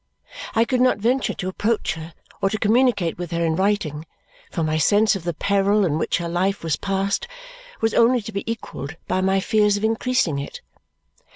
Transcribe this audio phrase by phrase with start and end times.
[0.55, 4.07] I could not venture to approach her or to communicate with her in writing,
[4.49, 7.27] for my sense of the peril in which her life was passed
[7.81, 10.61] was only to be equalled by my fears of increasing it.